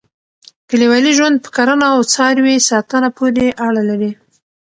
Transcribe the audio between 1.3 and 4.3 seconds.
په کرنه او څاروي ساتنه پورې اړه لري.